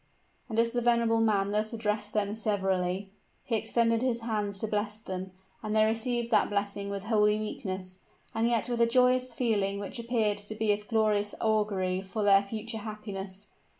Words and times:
And 0.49 0.57
as 0.57 0.71
the 0.71 0.81
venerable 0.81 1.21
man 1.21 1.51
thus 1.51 1.73
addressed 1.73 2.11
them 2.13 2.33
severally, 2.33 3.11
he 3.43 3.55
extended 3.55 4.01
his 4.01 4.21
hands 4.21 4.57
to 4.61 4.67
bless 4.67 4.99
them; 4.99 5.29
and 5.61 5.75
they 5.75 5.85
received 5.85 6.31
that 6.31 6.49
blessing 6.49 6.89
with 6.89 7.03
holy 7.03 7.37
meekness, 7.37 7.99
and 8.33 8.47
yet 8.47 8.67
with 8.67 8.81
a 8.81 8.87
joyous 8.87 9.31
feeling 9.31 9.77
which 9.77 9.99
appeared 9.99 10.39
to 10.39 10.55
be 10.55 10.71
of 10.73 10.87
glorious 10.87 11.35
augury 11.39 12.01
for 12.01 12.23
their 12.23 12.41
future 12.41 12.79
happiness. 12.79 13.45